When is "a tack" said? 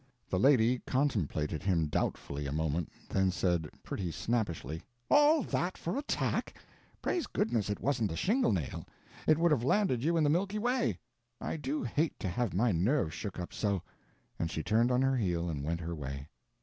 5.95-6.55